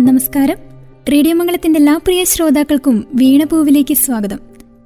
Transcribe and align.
നമസ്കാരം. 0.00 0.56
റേഡിയോ 1.12 1.34
മംഗളത്തിന്റെ 1.34 1.78
എല്ലാ 1.78 1.96
പ്രിയ 1.96 2.24
ശ്രോതാക്കൾക്കും 2.24 3.06
വീണപൂവിലേക്ക് 3.14 3.94
സ്വാഗതം. 3.94 4.38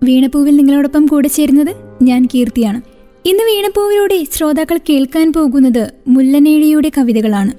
വീണപൂവിൽ 0.05 0.57
നിങ്ങളോടൊപ്പം 0.57 1.07
കൂടെ 1.07 1.29
ചേരുന്നത് 1.29 1.75
ഞാൻ 2.03 2.29
കീർത്തിയാണ്. 2.35 2.81
ഇന്ന് 3.29 3.43
വീണപ്പൂവിലൂടെ 3.43 4.25
ശ്രോതാക്കൾ 4.33 4.79
കേൾക്കാൻ 4.91 5.33
പോകുന്നത് 5.33 5.93
മുല്ലനേഴിയുടെ 6.09 6.91
കവിതകളാണ്. 6.99 7.53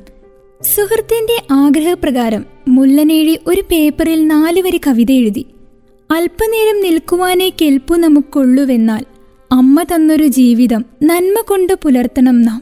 സുഹൃത്തിന്റെ 0.63 1.43
ആഗ്രഹപ്രകാരം 1.51 2.45
മുല്ലനേഴി 2.67 3.39
ഒരു 3.47 3.61
പേപ്പറിൽ 3.61 4.27
നാലുവരി 4.27 4.81
കവിത 4.87 5.11
എഴുതി. 5.11 5.45
അല്പനേരം 6.11 6.81
നിൽക്കുവാനേ 6.81 7.49
കെൽപ്പു 7.49 7.95
നമുക്കുള്ളുവെന്നാൽ 7.95 9.05
അമ്മ 9.51 9.83
തന്നൊരു 9.83 10.27
ജീവിതം 10.27 10.85
നന്മ 11.03 11.41
കൊണ്ട് 11.41 11.73
പുലർത്തണം 11.73 12.41
നാം. 12.41 12.61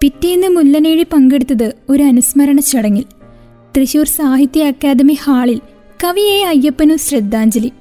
പിറ്റേന്ന് 0.00 0.48
മുല്ലനേഴി 0.48 1.02
പങ്കെടുത്തത് 1.02 1.72
ഒരു 1.88 2.02
അനുസ്മരണ 2.02 2.60
ചടങ്ങിൽ. 2.60 3.04
തൃശൂർ 3.76 4.06
സാഹിത്യ 4.06 4.64
അക്കാദമി 4.64 5.12
ഹാളിൽ 5.12 5.60
കവിയെ 6.04 6.44
അയ്യപ്പനു 6.44 6.96
ശ്രദ്ധാഞ്ജലി. 6.96 7.72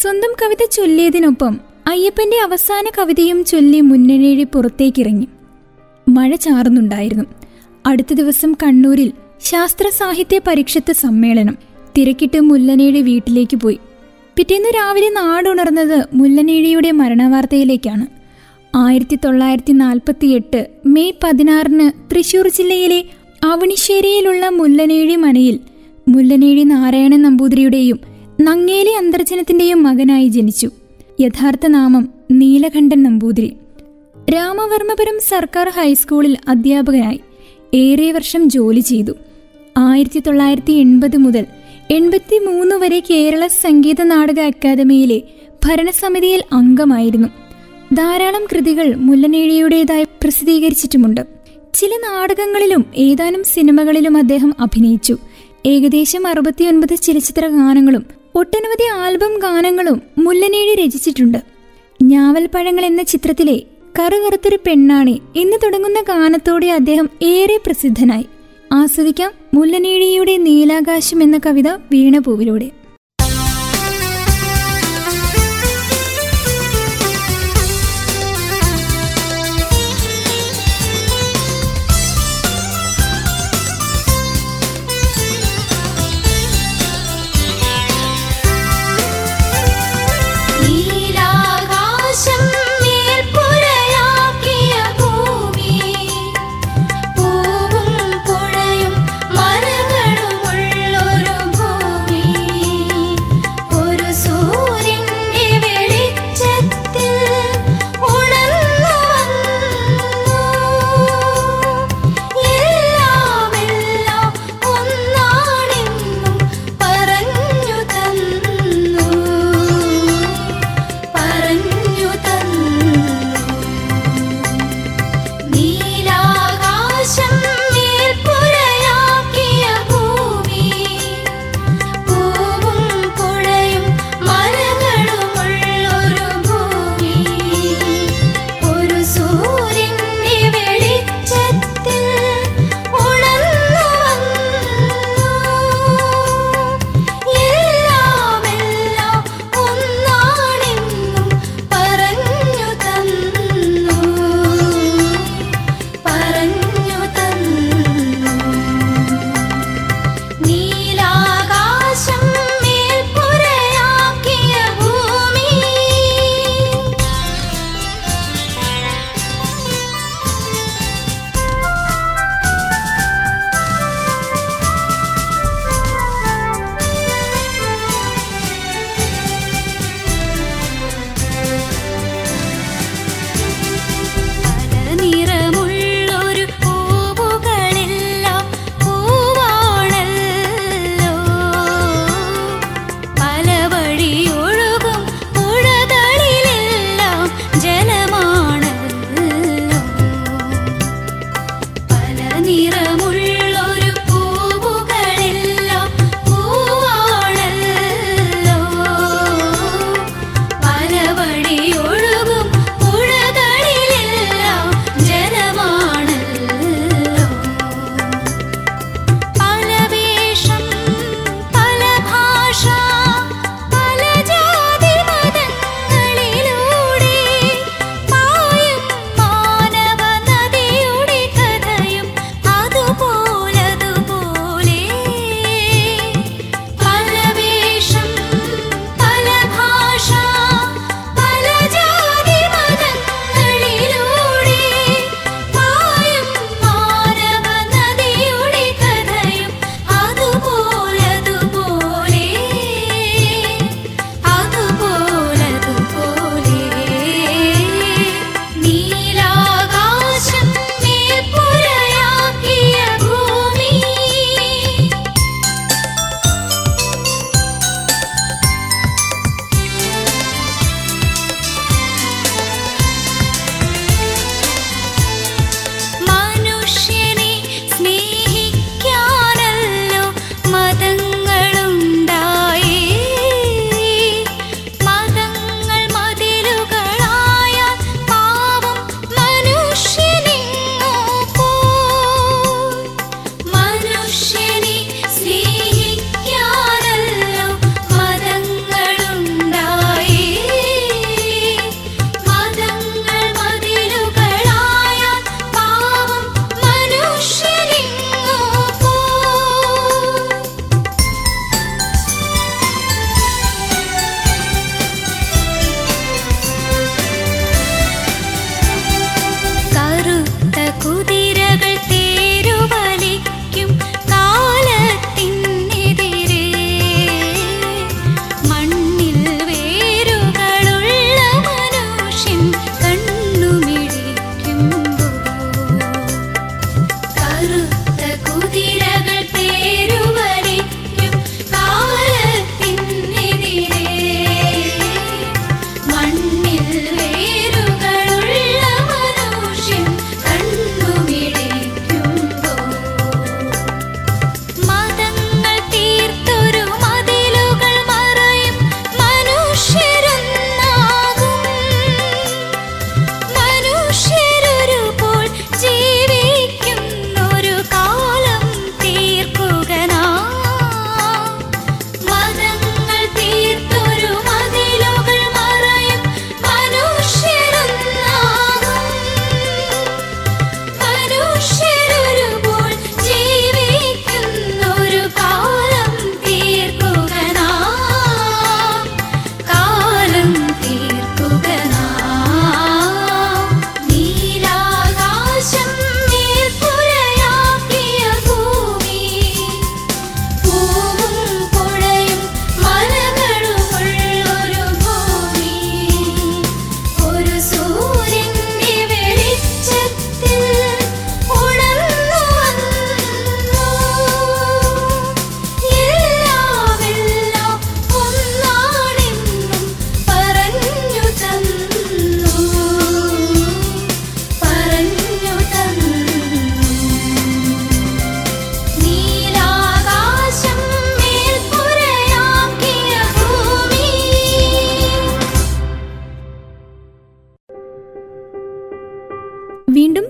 സ്വന്തം 0.00 0.32
കവിത 0.42 0.66
ചൊല്ലിയതിനൊപ്പം 0.72 1.60
അയ്യപ്പന്റെ 1.86 2.36
അവസാന 2.36 2.84
കവിതയും 2.98 3.44
ചൊല്ലി 3.44 3.80
മുന്നണിയിഴി 3.80 4.44
പുറത്തേക്കിറങ്ങി. 4.44 5.28
മഴ 6.08 6.34
ചാറുന്നുണ്ടായിരുന്നു. 6.34 7.24
അടുത്ത 7.86 8.14
ദിവസം 8.14 8.54
കണ്ണൂരിൽ 8.62 9.12
ശാസ്ത്ര 9.40 9.88
സാഹിത്യ 9.88 10.40
പരീക്ഷത്ത് 10.46 10.92
സമ്മേളനം. 10.92 11.58
തിരക്കിട്ട് 11.98 12.40
മുല്ലനേഴി 12.40 13.02
വീട്ടിലേക്ക് 13.02 13.56
പോയി. 13.56 13.78
പിറ്റേന്ന് 14.36 14.68
രാവിലെ 14.68 15.08
നാടുണർന്നത് 15.08 16.06
മുല്ലനേഴിയുടെ 16.14 16.90
മരണവാർത്തയിലേക്കാണ്. 16.90 18.06
ആയിരത്തി 18.76 19.18
തൊള്ളായിരത്തി 19.24 19.72
നാൽപ്പത്തി 19.72 20.26
എട്ട് 20.26 20.66
മെയ് 20.86 21.12
പതിനാറിന് 21.24 22.14
തൃശൂർ 22.14 22.48
ജില്ലയിലെ 22.48 23.04
അവണിശ്ശേരിയിലുള്ള 23.44 24.48
മുല്ലനേഴി 24.48 25.16
മനയിൽ 25.16 25.60
മുല്ലനേഴി 26.08 26.62
നാരായണൻ 26.62 27.22
നമ്പൂതിരിയുടെയും 27.22 28.00
നങ്ങേലി 28.40 28.90
അന്തർജനത്തിന്റെയും 28.90 29.82
മകനായി 29.82 30.28
ജനിച്ചു. 30.28 30.70
യഥാർത്ഥ 31.20 31.66
നാമം 31.66 32.08
നീലകണ്ഠൻ 32.30 33.02
നമ്പൂതിരി. 33.02 33.56
രാമവർമ്മപുരം 34.34 35.18
സർക്കാർ 35.28 35.68
ഹൈസ്കൂളിൽ 35.68 36.36
അധ്യാപകനായി 36.48 37.20
ഏറെ 37.74 38.12
വർഷം 38.12 38.50
ജോലി 38.50 38.80
ചെയ്തു. 38.80 39.12
ആയിരത്തി 39.78 40.20
തൊള്ളായിരത്തി 40.20 40.72
എൺപത് 40.72 41.16
മുതൽ 41.16 41.46
എൺപത്തി 41.90 42.38
മൂന്ന് 42.38 42.74
വരെ 42.74 43.02
കേരള 43.10 43.46
സംഗീത 43.46 44.02
നാടക 44.02 44.40
അക്കാദമിയിലെ 44.40 45.22
ഭരണസമിതിയിൽ 45.66 46.42
അംഗമായിരുന്നു. 46.52 47.28
ധാരാളം 47.94 48.44
കൃതികൾ 48.52 48.94
മുല്ലനേഴിയുടേതായി 48.94 50.04
പ്രസിദ്ധീകരിച്ചിട്ടുമുണ്ട്. 50.04 51.39
ചില 51.74 51.90
നാടകങ്ങളിലും 51.90 52.84
ഏതാനും 52.96 53.44
സിനിമകളിലും 53.44 54.16
അദ്ദേഹം 54.16 54.54
അഭിനയിച്ചു. 54.60 55.16
ഏകദേശം 55.66 56.26
അറുപത്തിയൊൻപത് 56.26 56.96
ചലച്ചിത്ര 56.96 57.46
ഗാനങ്ങളും 57.46 58.06
ഒട്ടനവധി 58.34 58.86
ആൽബം 58.92 59.38
ഗാനങ്ങളും 59.38 60.02
മുല്ലനേഴി 60.18 60.74
രചിച്ചിട്ടുണ്ട്. 60.74 61.38
ഞാവൽപ്പഴങ്ങൾ 62.02 62.84
എന്ന 62.84 63.02
ചിത്രത്തിലെ 63.02 63.62
കറുകറുത്തൊരു 63.98 64.58
പെണ്ണാണി 64.66 65.20
എന്ന് 65.36 65.56
തുടങ്ങുന്ന 65.64 66.00
ഗാനത്തോടെ 66.00 66.66
അദ്ദേഹം 66.66 67.08
ഏറെ 67.22 67.56
പ്രസിദ്ധനായി. 67.66 68.26
ആസ്വദിക്കാം 68.72 69.32
മുല്ലനേഴിയുടെ 69.54 70.36
നീലാകാശം 70.36 71.22
എന്ന 71.22 71.40
കവിത 71.46 71.68
വീണപൂവിലൂടെ 71.68 72.79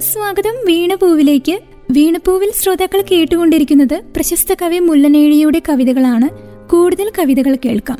സ്വാഗതം 0.00 0.54
വീണപൂവിലേക്ക്. 0.66 1.60
വീണപൂവിൽ 1.90 2.50
ശ്രോതാക്കൾ 2.62 3.00
കേട്ടുകൊണ്ടിരിക്കുന്നത് 3.00 4.02
പ്രശസ്ത 4.16 4.54
കവി 4.62 4.78
മുല്ലനേഴിയുടെ 4.78 5.62
കവിതകളാണ്. 5.68 6.28
കൂടുതൽ 6.70 7.12
കവിതകൾ 7.18 7.56
കേൾക്കാം. 7.64 7.98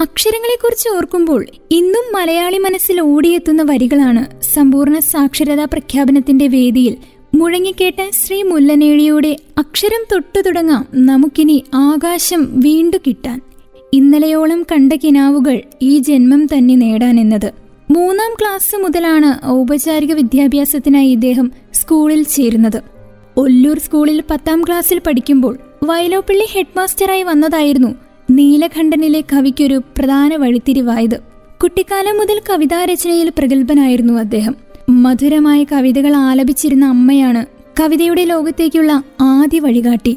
അക്ഷരങ്ങളെക്കുറിച്ച് 0.00 0.88
ഓർക്കുമ്പോൾ 0.96 1.46
ഇന്നും 1.70 2.14
മലയാളി 2.14 2.58
മനസ്സിൽ 2.58 3.00
ഓടിയെത്തുന്ന 3.00 3.62
വരികളാണ് 3.62 4.42
സമ്പൂർണ 4.42 4.98
സാക്ഷരതാ 4.98 5.64
പ്രഖ്യാപനത്തിന്റെ 5.64 6.48
വേദിയിൽ 6.48 6.96
മുഴങ്ങിക്കേട്ട 7.34 8.10
ശ്രീ 8.10 8.42
മുല്ലനേഴിയുടെ 8.42 9.36
അക്ഷരം 9.58 10.04
തൊട്ടു 10.12 10.40
തുടങ്ങാം 10.40 10.86
നമുക്കിനി 10.94 11.64
ആകാശം 11.74 12.60
വീണ്ടു 12.60 12.96
കിട്ടാൻ. 12.96 13.40
ഇന്നലെയോളം 13.92 14.62
കണ്ട 14.62 14.92
കിനാവുകൾ 14.92 15.62
ഈ 15.82 15.98
ജന്മം 15.98 16.46
തന്നെ 16.46 16.74
നേടാനെന്നത് 16.74 17.63
മൂന്നാം 17.90 18.36
ക്ലാസ് 18.40 18.76
മുതലാണ് 18.76 19.46
ഔപചാരിക 19.46 20.12
വിദ്യാഭ്യാസത്തിനായി 20.12 21.08
ഇദ്ദേഹം 21.08 21.52
സ്കൂളിൽ 21.74 22.22
ചേരുന്നത്. 22.22 22.82
ഒല്ലൂർ 23.36 23.78
സ്കൂളിൽ 23.78 24.22
പത്താം 24.30 24.62
ക്ലാസ്സിൽ 24.62 24.98
പഠിക്കുമ്പോൾ 24.98 25.58
വയലോപ്പള്ളി 25.84 26.46
ഹെഡ്മാസ്റ്ററായി 26.52 27.22
വന്നതായിരുന്നു 27.22 27.94
നീലകണ്ഠനിലെ 28.30 29.20
കവിക്കൊരു 29.20 29.82
പ്രധാന 29.98 30.36
വഴിത്തിരിവായത്. 30.36 31.20
കുട്ടിക്കാലം 31.62 32.18
മുതൽ 32.18 32.40
കവിതാ 32.50 32.84
രചനയിൽ 32.84 33.32
പ്രഗത്ഭനായിരുന്നു 33.38 34.12
അദ്ദേഹം. 34.12 34.54
മധുരമായ 34.90 35.64
കവിതകൾ 35.64 36.14
ആലപിച്ചിരുന്ന 36.16 36.86
അമ്മയാണ് 36.86 37.46
കവിതയുടെ 37.80 38.24
ലോകത്തേക്കുള്ള 38.24 39.02
ആദ്യ 39.20 39.60
വഴികാട്ടി. 39.60 40.16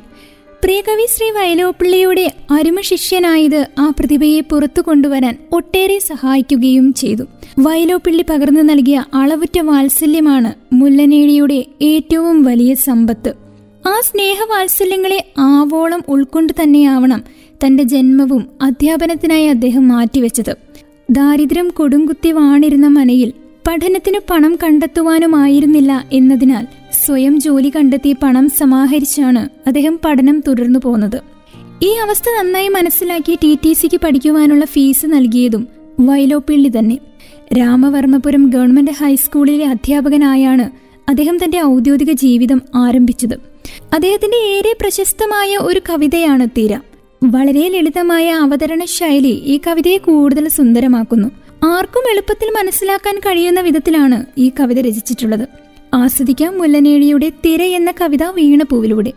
പ്രിയകവി 0.64 1.06
ശ്രീ 1.06 1.32
വയലോപ്പിള്ളിയുടെ 1.32 2.32
അരുമ 2.52 2.82
ശിഷ്യനായത് 2.82 3.68
ആ 3.80 3.94
പ്രതിഭയെ 4.00 4.40
പുറത്തു 4.40 4.82
കൊണ്ടുവരാൻ 4.82 5.38
ഒട്ടേറെ 5.52 6.00
സഹായിക്കുകയും 6.00 6.94
ചെയ്തു. 6.94 7.24
വയലോപ്പിള്ളി 7.60 8.26
പകർന്നു 8.30 8.62
നൽകിയ 8.62 9.04
അളവുറ്റ 9.14 9.60
വാത്സല്യമാണ് 9.60 10.54
മുല്ലനേഴിയുടെ 10.74 11.66
ഏറ്റവും 11.82 12.44
വലിയ 12.44 12.74
സമ്പത്ത്. 12.74 13.34
ആ 13.88 14.02
സ്നേഹവാത്സല്യങ്ങളെ 14.04 15.26
ആവോളം 15.38 16.04
ഉൾക്കൊണ്ട് 16.10 16.54
തന്നെയാവണം 16.64 17.24
തന്റെ 17.66 17.84
ജന്മവും 17.84 18.48
അധ്യാപനത്തിനായി 18.62 19.46
അദ്ദേഹം 19.46 19.88
മാറ്റിവെച്ചത്. 19.88 20.56
ദാരിദ്ര്യം 21.10 21.70
കൊടുങ്കുത്തി 21.70 22.32
വാണിരുന്ന 22.32 22.88
മനയിൽ 22.88 23.34
പഠനത്തിന് 23.68 24.20
പണം 24.30 24.56
കണ്ടെത്തുവാനുമായിരുന്നില്ല 24.64 26.04
എന്നതിനാൽ 26.14 26.68
സ്വയം 27.06 27.40
ജോലി 27.40 27.72
കണ്ടെത്തി 27.76 28.16
പണം 28.24 28.50
സമാഹരിച്ചാണ് 28.50 29.50
അദ്ദേഹം 29.68 30.00
പഠനം 30.06 30.44
തുടർന്നു 30.48 30.80
പോന്നത്. 30.84 31.22
ഈ 31.84 31.90
അവസ്ഥ 31.94 32.24
നന്നായി 32.40 32.68
മനസ്സിലാക്കി 32.68 33.38
ടി 33.44 33.58
ടി 33.66 33.74
സിക്ക് 33.74 34.00
പഠിക്കുവാനുള്ള 34.04 34.66
ഫീസ് 34.66 35.06
നൽകിയതും 35.06 35.68
വൈലോപ്പിള്ളി 36.00 36.72
തന്നെ. 36.80 36.98
രാമവർമ്മപുരം 37.54 38.50
ഗവൺമെന്റ് 38.50 38.92
ഹൈസ്കൂളിലെ 38.92 39.66
അധ്യാപകനായാണ് 39.66 40.70
അദ്ദേഹം 41.10 41.38
തന്റെ 41.44 41.62
ഔദ്യോഗിക 41.62 42.12
ജീവിതം 42.12 42.62
ആരംഭിച്ചത്. 42.76 43.34
അദ്ദേഹത്തിന്റെ 43.94 44.38
ഏറെ 44.38 44.76
പ്രശസ്തമായ 44.82 45.58
ഒരു 45.58 45.82
കവിതയാണ് 45.90 46.48
തീര. 46.58 46.80
വളരെ 47.24 47.68
ലളിതമായ 47.70 48.32
അവതരണ 48.32 48.86
ശൈലി 48.86 49.42
ഈ 49.46 49.60
കവിതയെ 49.68 49.98
കൂടുതൽ 49.98 50.48
സുന്ദരമാക്കുന്നു. 50.48 51.28
ആർക്കും 51.64 52.12
എളുപ്പത്തിൽ 52.12 52.50
മനസ്സിലാക്കാൻ 52.50 53.20
കഴിയുന്ന 53.20 53.62
വിധത്തിലാണ് 53.62 54.26
ഈ 54.38 54.52
കവിത 54.60 54.80
രചിച്ചിട്ടുള്ളത്. 54.80 55.48
ആസ്വദിക്കാം 55.94 56.58
മുല്ലനേഴിയുടെ 56.58 57.30
തിര 57.30 57.62
എന്ന 57.62 57.94
കവിത 58.02 58.24
വീണപൂവിലൂടെ. 58.24 59.14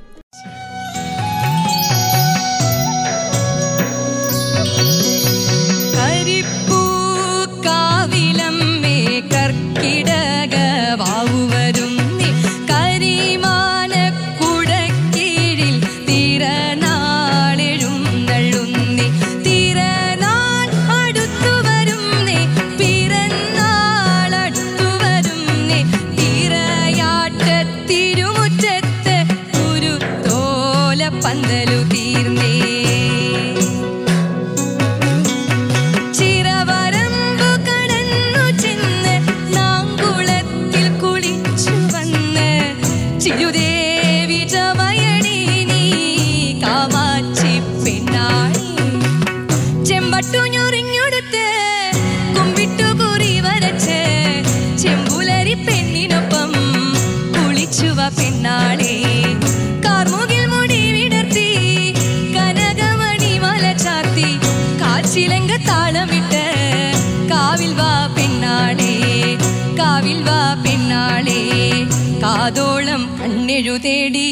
കാതോളം 72.30 73.02
കണ്ണെഴു 73.18 73.74
തേടി 73.84 74.28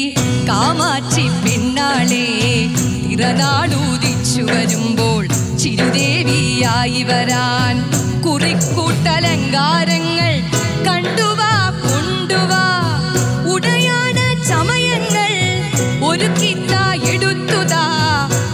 കാമാച്ചി 0.49 1.23
പെണ്ണാളെ 1.43 2.25
തിറനാളൂതിച്ചു 3.03 4.41
വരുമ്പോൾ 4.51 5.23
ചിരുദേവിയായി 5.61 7.01
വരാൻ 7.09 7.75
കുറിക്കൂട്ടലങ്കാരങ്ങൾ 8.25 10.33
കണ്ടുവാ 10.87 11.51
കൊണ്ടുവാ 11.87 12.63
ഉടയാട 13.53 14.17
ചമയങ്ങൾ 14.49 15.33
ഒരുക്കിത്ത 16.09 16.73
എടുത്തുതാ 17.13 17.85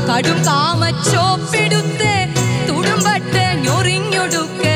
കടും 0.10 0.40
കാമച്ചോപ്പെടുത്ത് 0.50 2.14
തുടുമ്പട്ട് 2.70 3.46
ഞൊറിഞ്ഞൊടുക്ക്. 3.66 4.76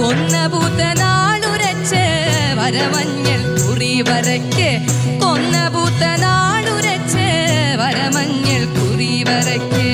കൊന്നപൂത്ത 0.00 0.82
നാളുരച്ച് 1.02 2.04
വരമഞ്ഞൾ 2.60 3.12
കുറി 3.12 3.23
വരയ്ക്ക് 4.00 4.80
കൊന്നപൂത്ത 5.20 6.16
നാളുരച്ച് 6.16 7.26
വരമഞ്ഞൾ 7.80 8.74
കുറി 8.74 9.22
വരയ്ക്ക് 9.22 9.84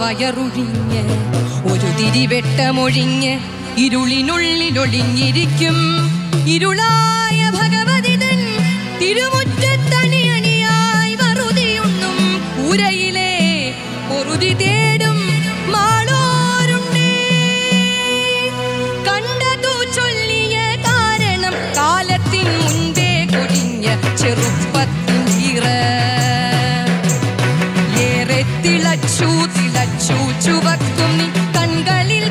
വയറുഴിഞ്ഞ് 0.00 1.02
ഒരു 1.72 1.88
തിരിവെട്ടമൊഴിഞ്ഞ് 1.98 3.38
ഇരുളിനുള്ളിലൊളിഞ്ഞിരിക്കും. 3.76 5.76
ഇരുളായ 6.46 7.50
ഭഗവതിതൻ 7.50 8.09
തിളച്ചു 28.64 29.28
തിളച്ചു 29.56 30.18
കൺകളിൽ 31.56 32.26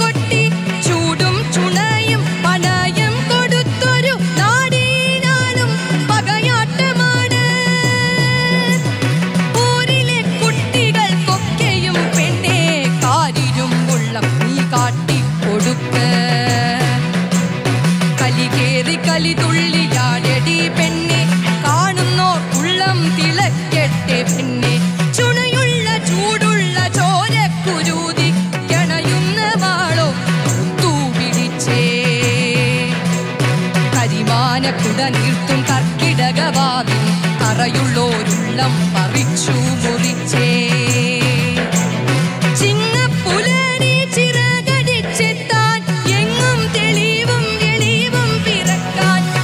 കൊട്ടി 0.00 0.42
ചൂടും 0.86 1.36
ചുണയും 1.54 2.22
പണയം 2.44 3.16
ഉള്ളം 13.90 14.26
നീ 14.40 14.56
കൊടുക്ക 15.44 15.96
കേറി 18.56 18.96
കലി 19.06 19.32
തുള്ളിയാടടി 19.32 19.99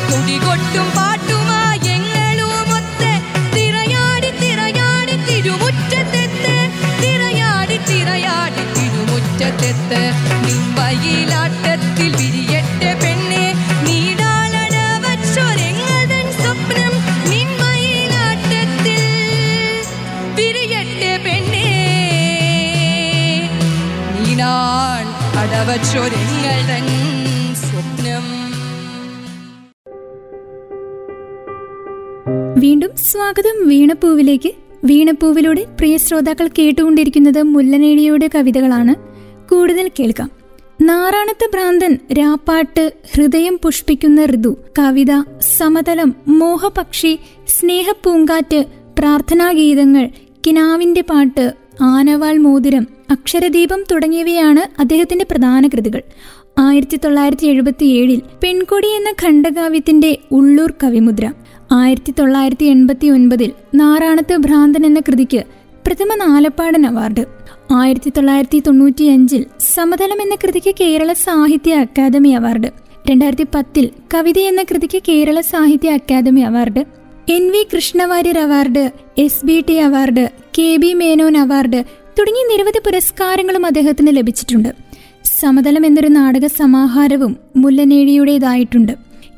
തുടികൊട്ടും 0.08 0.86
പാട്ടുമായി 0.96 1.94
മുറിച്ചേ 5.52 6.24
തിരയാടി 7.02 8.64
സ്വപ്നം. 25.86 26.20
വീണ്ടും 32.60 32.90
സ്വാഗതം 32.96 33.68
വീണപ്പൂവിലേക്ക്. 33.68 34.52
വീണപ്പൂവിലൂടെ 34.84 35.64
പ്രിയ 35.64 35.96
ശ്രോതാക്കൾ 35.96 36.50
കേട്ടുകൊണ്ടിരിക്കുന്നത് 36.58 37.42
മുല്ലനേടിയുടെ 37.42 38.30
കവിതകളാണ്. 38.34 38.94
കൂടുതൽ 39.48 39.90
കേൾക്കാം. 40.00 40.30
നാറാണത്ത് 40.82 41.50
ഭ്രാന്തൻ 41.52 41.98
രാപ്പാട്ട് 42.12 42.92
ഹൃദയം 43.14 43.60
പുഷ്പിക്കുന്ന 43.62 44.24
ഋതു. 44.24 44.56
കവിത 44.78 45.40
സമതലം 45.40 46.14
മോഹപക്ഷി 46.28 47.18
സ്നേഹപ്പൂങ്കാറ്റ് 47.46 48.64
പ്രാർത്ഥനാഗീതങ്ങൾ 48.98 50.10
കിനാവിന്റെ 50.46 51.00
പാട്ട് 51.00 51.52
ആനവാൾ 51.82 52.38
മോതിരം 52.38 52.95
അക്ഷരദീപം 53.10 53.84
തുടങ്ങിയവയാണ് 53.90 54.80
അദ്ദേഹത്തിന്റെ 54.80 55.24
പ്രധാന 55.30 55.68
കൃതികൾ. 55.68 56.02
ആയിരത്തി 56.58 56.96
തൊള്ളായിരത്തി 56.96 57.46
എഴുപത്തിയേഴിൽ 57.46 58.22
പെൺകൊടി 58.42 58.86
എന്ന 58.86 59.10
ഖണ്ഡകാവ്യത്തിന്റെ 59.22 60.18
ഉള്ളൂർ 60.32 60.74
കവിമുദ്ര. 60.84 61.32
ആയിരത്തി 61.72 62.14
തൊള്ളായിരത്തി 62.18 62.64
എൺപത്തി 62.64 63.06
ഒൻപതിൽ 63.06 63.52
നാറാണത്ത് 63.74 64.36
ഭ്രാന്തൻ 64.36 64.86
എന്ന 64.86 65.00
കൃതിക്ക് 65.00 65.44
പ്രഥമ 65.86 66.14
നാലപ്പാടൻ 66.14 66.86
അവാർഡ്. 66.86 67.24
ആയിരത്തി 67.72 68.12
തൊള്ളായിരത്തി 68.16 68.62
തൊണ്ണൂറ്റിയഞ്ചിൽ 68.66 69.46
സമതലം 69.74 70.22
എന്ന 70.22 70.34
കൃതിക്ക് 70.34 70.74
കേരള 70.80 71.12
സാഹിത്യ 71.12 71.74
അക്കാദമി 71.74 72.28
അവാർഡ്. 72.28 72.70
രണ്ടായിരത്തി 73.10 73.46
പത്തിൽ 73.54 73.90
കവിത 74.14 74.38
എന്ന 74.38 74.62
കൃതിക്ക് 74.62 75.02
Kerala 75.08 75.40
Sahitya 75.40 75.90
Akademi 75.90 76.40
award. 76.40 76.84
N 77.28 77.50
V 77.50 77.66
Krishna Warrier 77.74 78.38
award 78.38 78.90
S 79.18 79.46
B 79.46 79.64
T 79.68 79.74
award 79.74 80.28
K 80.58 80.76
B 80.76 80.92
Menon 80.92 81.36
award 81.36 81.84
തുടങ്ങിയ 82.18 82.42
നിരവധി 82.42 82.78
പുരസ്കാരങ്ങളും 82.78 83.66
അദ്ദേഹത്തിന് 83.66 84.16
ലഭിച്ചിട്ടുണ്ട്. 84.16 84.68
സമതലം 85.40 85.86
എന്നൊരു 85.86 86.08
നാടക 86.08 86.46
സമാഹാരവും 86.46 87.36
മുല്ലനേഴിയുടേതായിട്ടുണ്ട്. 87.56 88.92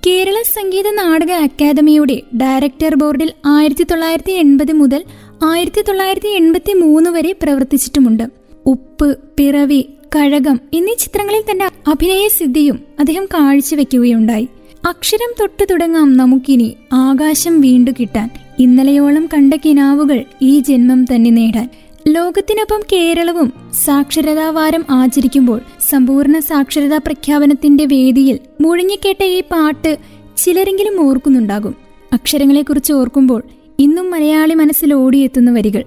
കേരള 0.06 0.42
സംഗീത 0.42 0.88
നാടക 0.90 1.30
അക്കാദമിയുടെ 1.30 2.22
ഡയറക്ടർ 2.36 2.94
ബോർഡിൽ 2.94 3.32
ആയിരത്തി 3.46 3.84
തൊള്ളായിരത്തി 3.84 4.32
എൺപത് 4.32 4.72
മുതൽ 4.72 5.04
ആയിരത്തി 5.44 5.82
തൊള്ളായിരത്തി 5.82 6.28
എൺപത്തി 6.28 6.72
മൂന്ന് 6.72 7.10
വരെ 7.10 7.32
പ്രവർത്തിച്ചിട്ടുമുണ്ട്. 7.42 8.24
ഉപ്പ് 8.66 9.18
പിറവി 9.38 9.80
കഴകം 10.16 10.60
എന്നീ 10.74 10.94
ചിത്രങ്ങളിൽ 10.94 11.42
തന്റെ 11.50 11.64
അഭിനയ 11.64 12.28
സിദ്ധിയും 12.28 12.78
അദ്ദേഹം 12.98 13.24
കാഴ്ചവെക്കുകയുണ്ടായി. 13.24 14.48
അക്ഷരം 14.88 15.34
തൊട്ടു 15.40 15.64
തുടങ്ങാം 15.70 16.16
നമുക്കിനി 16.16 16.76
ആകാശം 16.92 17.60
വീണ്ടു 17.60 17.90
കിട്ടാൻ 17.90 18.30
ഇന്നലെയോളം 18.58 19.26
കണ്ട 19.26 19.54
കിനാവുകൾ 19.54 20.24
ഈ 20.42 20.60
ജന്മം 20.60 21.04
തന്നെ 21.04 21.30
നേടാൻ. 21.30 21.68
ലോകത്തിനൊപ്പം 22.06 22.80
കേരളവും 22.92 23.52
സാക്ഷരതാ 23.84 24.50
വാരം 24.50 24.84
ആചരിക്കുമ്പോൾ 24.90 25.60
സമ്പൂർണ 25.90 26.38
സാക്ഷരതാ 26.38 26.98
പ്രഖ്യാപനത്തിന്റെ 26.98 27.84
വേദിയിൽ 27.84 28.38
മുഴങ്ങിക്കേട്ട 28.60 29.24
ഈ 29.24 29.40
പാട്ട് 29.40 29.98
ചിലരെങ്കിലും 30.36 31.08
ഓർക്കുന്നുണ്ടാകും. 31.08 31.74
അക്ഷരങ്ങളെക്കുറിച്ച് 32.12 32.92
ഓർക്കുമ്പോൾ 32.92 33.42
ഇന്നും 33.78 34.10
മലയാളി 34.10 34.54
മനസ്സിൽ 34.54 34.94
ഓടിയെത്തുന്ന 34.94 35.50
വരികൾ 35.50 35.84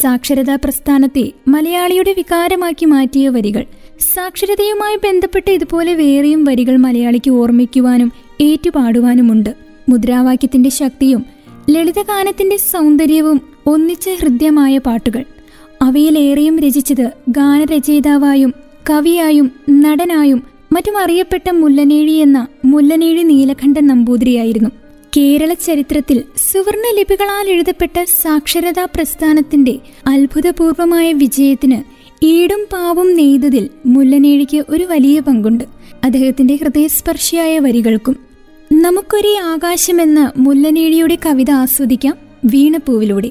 സാക്ഷരതാ 0.00 0.56
പ്രസ്ഥാനത്തെ 0.56 1.32
മലയാളിയുടെ 1.48 2.12
വികാരമാക്കി 2.12 2.86
മാറ്റിയ 2.86 3.28
വരികൾ 3.28 3.64
സാക്ഷരതയുമായി 4.14 4.96
ബന്ധപ്പെട്ട് 4.96 5.50
ഇതുപോലെ 5.50 5.94
വേറെയും 5.94 6.44
വരികൾ 6.44 6.76
മലയാളിക്ക് 6.76 7.30
ഓർമ്മിക്കുവാനും 7.30 8.12
ഏറ്റുപാടുവാനുമുണ്ട്. 8.40 9.54
മുദ്രാവാക്യത്തിന്റെ 9.88 10.70
ശക്തിയും 10.70 11.24
ലളിതഗാനത്തിന്റെ 11.70 12.56
സൗന്ദര്യവും 12.56 13.40
ഒന്നിച്ച 13.66 14.08
ഹൃദ്യമായ 14.20 14.78
പാട്ടുകൾ. 14.78 15.24
അവയിലേറെയും 15.80 16.58
രചിച്ചത് 16.58 17.06
ഗാനരചയിതാവായും 17.28 18.52
കവിയായും 18.90 19.46
നടനായും 19.84 20.40
മറ്റും 20.72 20.96
അറിയപ്പെട്ട 20.96 21.48
മുല്ലനേഴി 21.50 22.12
എന്ന 22.12 22.46
മുല്ലനേഴി 22.64 23.22
നീലകണ്ഠൻ 23.22 23.86
നമ്പൂതിരിയായിരുന്നു. 23.86 24.70
കേരള 25.16 25.54
ചരിത്രത്തിൽ 25.54 26.24
സുവർണ 26.36 26.84
ലിപികളാൽ 26.96 27.48
എഴുതപ്പെട്ട 27.48 28.04
സാക്ഷരതാ 28.22 28.84
പ്രസ്ഥാനത്തിന്റെ 28.84 29.74
അത്ഭുതപൂർവമായ 30.06 31.12
വിജയത്തിന് 31.12 31.78
ഈടും 32.22 32.66
പാവും 32.72 33.16
നെയ്തതിൽ 33.16 33.70
മുല്ലനേഴിക്ക് 33.86 34.64
ഒരു 34.68 34.84
വലിയ 34.84 35.20
പങ്കുണ്ട്. 35.20 35.64
അദ്ദേഹത്തിന്റെ 36.04 36.54
ഹൃദയസ്പർശിയായ 36.54 37.58
വരികൾക്കും 37.58 38.16
നമുക്കൊരേ 38.70 39.34
ആകാശമെന്ന 39.52 40.32
മുല്ലനേഴിയുടെ 40.36 41.18
കവിത 41.26 41.50
ആസ്വദിക്കാം 41.50 42.16
വീണപ്പൂവിലൂടെ 42.44 43.30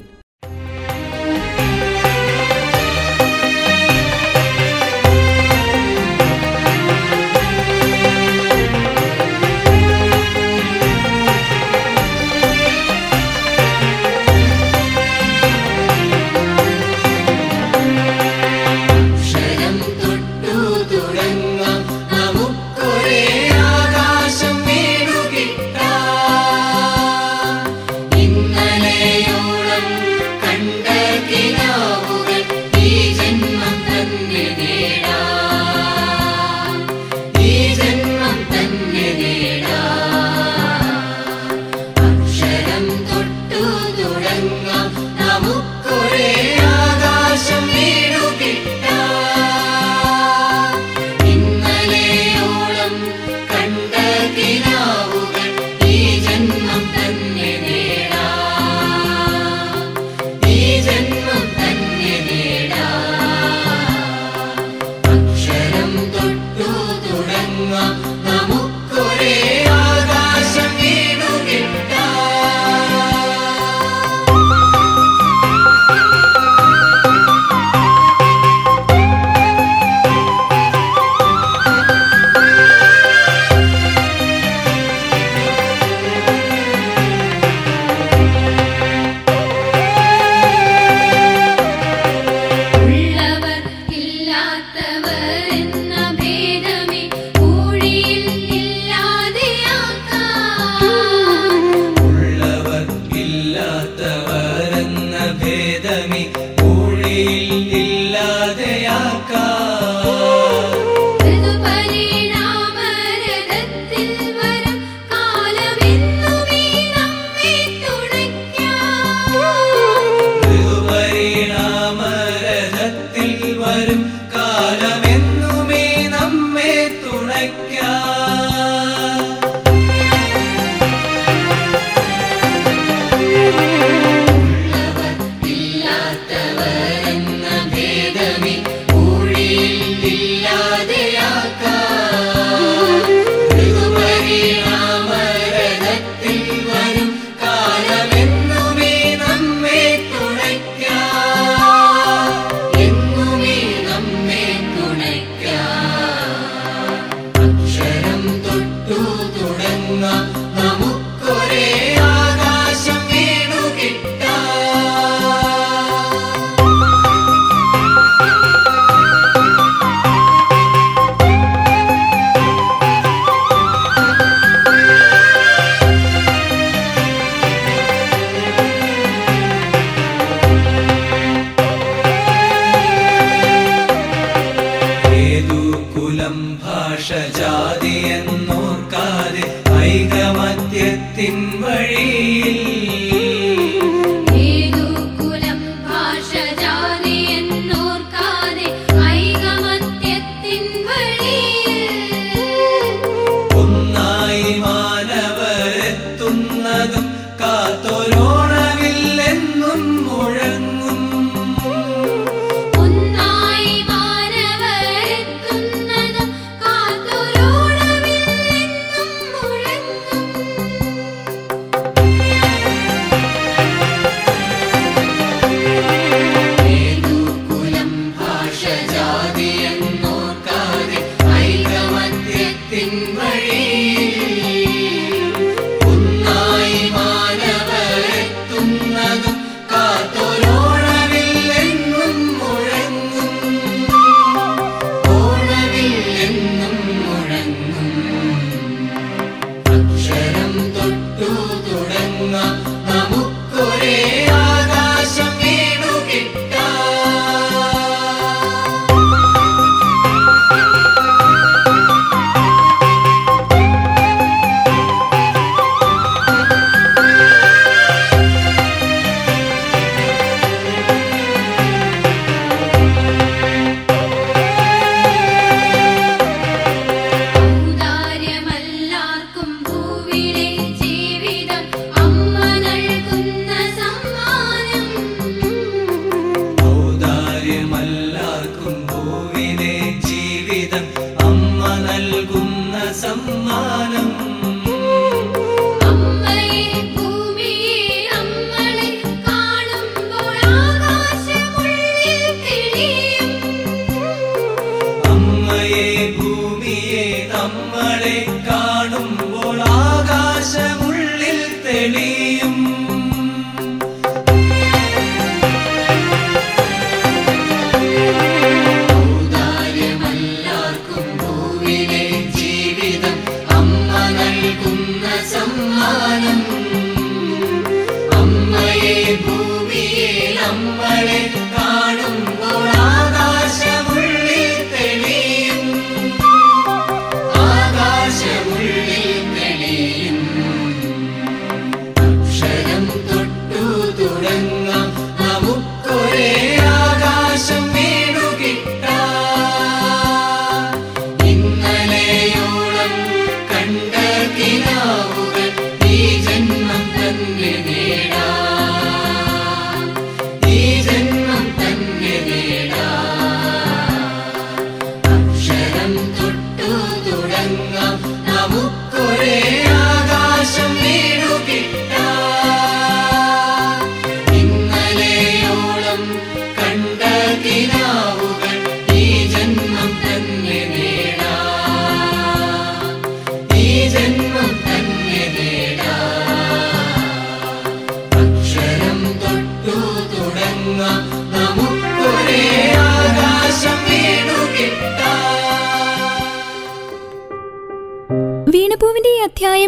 सम्मानम् 293.00 294.07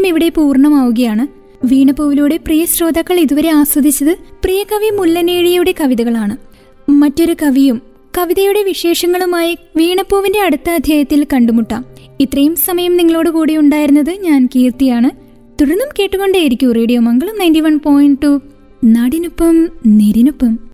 അധ്യായം 0.00 0.14
ഇവിടെ 0.16 0.28
പൂർണമാവുകയാണ്. 0.28 1.24
വീണപ്പൂവിലൂടെ 1.66 2.36
പ്രിയ 2.36 2.64
ശ്രോതാക്കൾ 2.64 3.20
ഇതുവരെ 3.20 3.48
ആസ്വദിച്ചത് 3.48 4.12
പ്രിയ 4.44 4.60
കവി 4.62 4.88
മുല്ലനേഴിയുടെ 4.96 5.74
കവിതകളാണ്. 5.80 6.34
മറ്റൊരു 6.90 7.34
കവിയും 7.42 7.82
കവിതയുടെ 8.18 8.62
വിശേഷങ്ങളുമായി 8.62 9.58
വീണപ്പൂവിന്റെ 9.76 10.40
അടുത്ത 10.40 10.70
അധ്യായത്തിൽ 10.70 11.26
കണ്ടുമുട്ടാം. 11.32 11.84
ഇത്രയും 12.20 12.56
സമയം 12.56 12.96
നിങ്ങളോട് 12.96 13.28
കൂടെ 13.28 13.56
ഉണ്ടായിരുന്നത് 13.56 14.10
ഞാൻ 14.10 14.48
കീർത്തിയാണ്. 14.56 15.10
തുടർന്നും 15.60 15.90
കേട്ടുകൊണ്ടേയിരിക്കും 15.98 16.72
radio 16.72 17.00
Mangalam 17.00 17.38
ninety 17.38 17.60
one 17.60 17.78
point 17.78 18.22
two. 18.22 18.32
നാടിനൊപ്പം 18.84 19.68
നേരിനൊപ്പം. 19.86 20.69